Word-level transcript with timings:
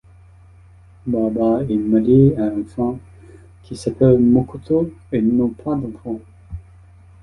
Baba 1.05 1.61
est 1.69 1.75
marié 1.77 2.35
à 2.35 2.47
une 2.51 2.65
femme 2.65 2.97
qui 3.61 3.75
s'appelle 3.75 4.17
Mokoto 4.17 4.91
et 5.11 5.21
n'ont 5.21 5.49
pas 5.49 5.75
d'enfants. 5.75 6.19